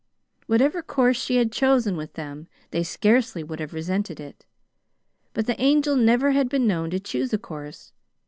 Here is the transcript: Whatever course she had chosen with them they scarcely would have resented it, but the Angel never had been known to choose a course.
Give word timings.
Whatever 0.47 0.81
course 0.81 1.15
she 1.21 1.35
had 1.35 1.51
chosen 1.51 1.95
with 1.95 2.13
them 2.13 2.47
they 2.71 2.81
scarcely 2.81 3.43
would 3.43 3.59
have 3.59 3.71
resented 3.71 4.19
it, 4.19 4.47
but 5.31 5.45
the 5.45 5.61
Angel 5.61 5.95
never 5.95 6.31
had 6.31 6.49
been 6.49 6.65
known 6.65 6.89
to 6.89 6.99
choose 6.99 7.33
a 7.33 7.37
course. 7.37 7.93